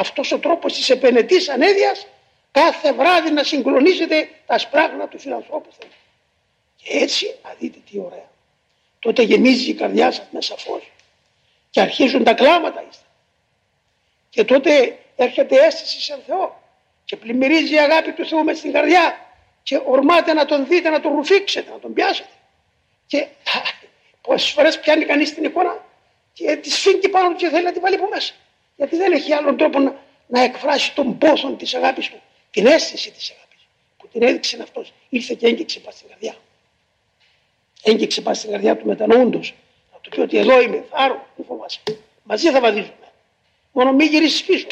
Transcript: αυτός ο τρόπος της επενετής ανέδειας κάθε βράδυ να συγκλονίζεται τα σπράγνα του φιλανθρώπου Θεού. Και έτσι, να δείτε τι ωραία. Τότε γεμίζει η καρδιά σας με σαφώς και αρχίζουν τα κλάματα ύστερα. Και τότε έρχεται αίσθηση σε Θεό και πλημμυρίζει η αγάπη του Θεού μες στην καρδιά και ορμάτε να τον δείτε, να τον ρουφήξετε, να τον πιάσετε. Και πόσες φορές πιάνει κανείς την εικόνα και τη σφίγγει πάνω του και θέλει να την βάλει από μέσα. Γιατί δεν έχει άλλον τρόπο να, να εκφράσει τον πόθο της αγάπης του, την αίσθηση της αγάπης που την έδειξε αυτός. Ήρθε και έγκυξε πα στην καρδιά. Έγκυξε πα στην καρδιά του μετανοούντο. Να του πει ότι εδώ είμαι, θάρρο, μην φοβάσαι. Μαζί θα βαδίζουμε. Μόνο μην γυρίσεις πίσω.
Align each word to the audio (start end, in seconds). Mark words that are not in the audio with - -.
αυτός 0.00 0.32
ο 0.32 0.38
τρόπος 0.38 0.72
της 0.72 0.90
επενετής 0.90 1.48
ανέδειας 1.48 2.06
κάθε 2.50 2.92
βράδυ 2.92 3.30
να 3.30 3.42
συγκλονίζεται 3.42 4.28
τα 4.46 4.58
σπράγνα 4.58 5.08
του 5.08 5.18
φιλανθρώπου 5.18 5.68
Θεού. 5.78 5.90
Και 6.76 6.98
έτσι, 6.98 7.34
να 7.44 7.54
δείτε 7.58 7.78
τι 7.90 7.98
ωραία. 7.98 8.28
Τότε 8.98 9.22
γεμίζει 9.22 9.70
η 9.70 9.74
καρδιά 9.74 10.10
σας 10.10 10.26
με 10.30 10.40
σαφώς 10.40 10.90
και 11.70 11.80
αρχίζουν 11.80 12.24
τα 12.24 12.34
κλάματα 12.34 12.84
ύστερα. 12.90 13.08
Και 14.30 14.44
τότε 14.44 14.98
έρχεται 15.16 15.64
αίσθηση 15.64 16.00
σε 16.00 16.18
Θεό 16.26 16.62
και 17.04 17.16
πλημμυρίζει 17.16 17.74
η 17.74 17.78
αγάπη 17.78 18.12
του 18.12 18.26
Θεού 18.26 18.44
μες 18.44 18.58
στην 18.58 18.72
καρδιά 18.72 19.26
και 19.62 19.80
ορμάτε 19.84 20.32
να 20.32 20.44
τον 20.44 20.66
δείτε, 20.66 20.88
να 20.88 21.00
τον 21.00 21.14
ρουφήξετε, 21.14 21.70
να 21.70 21.78
τον 21.78 21.92
πιάσετε. 21.92 22.28
Και 23.06 23.26
πόσες 24.22 24.50
φορές 24.50 24.80
πιάνει 24.80 25.04
κανείς 25.04 25.34
την 25.34 25.44
εικόνα 25.44 25.84
και 26.32 26.56
τη 26.56 26.70
σφίγγει 26.70 27.08
πάνω 27.08 27.28
του 27.28 27.36
και 27.36 27.48
θέλει 27.48 27.64
να 27.64 27.72
την 27.72 27.80
βάλει 27.80 27.94
από 27.94 28.08
μέσα. 28.08 28.34
Γιατί 28.80 28.96
δεν 28.96 29.12
έχει 29.12 29.32
άλλον 29.32 29.56
τρόπο 29.56 29.78
να, 29.78 29.96
να 30.26 30.40
εκφράσει 30.40 30.94
τον 30.94 31.18
πόθο 31.18 31.50
της 31.50 31.74
αγάπης 31.74 32.08
του, 32.08 32.20
την 32.50 32.66
αίσθηση 32.66 33.10
της 33.10 33.30
αγάπης 33.30 33.66
που 33.98 34.08
την 34.08 34.22
έδειξε 34.22 34.58
αυτός. 34.62 34.92
Ήρθε 35.08 35.34
και 35.34 35.46
έγκυξε 35.46 35.80
πα 35.80 35.90
στην 35.90 36.08
καρδιά. 36.08 36.34
Έγκυξε 37.82 38.20
πα 38.20 38.34
στην 38.34 38.50
καρδιά 38.50 38.76
του 38.76 38.86
μετανοούντο. 38.86 39.38
Να 39.92 39.98
του 40.00 40.10
πει 40.10 40.20
ότι 40.20 40.38
εδώ 40.38 40.62
είμαι, 40.62 40.84
θάρρο, 40.90 41.26
μην 41.36 41.46
φοβάσαι. 41.46 41.80
Μαζί 42.22 42.50
θα 42.50 42.60
βαδίζουμε. 42.60 43.12
Μόνο 43.72 43.92
μην 43.92 44.08
γυρίσεις 44.08 44.44
πίσω. 44.44 44.66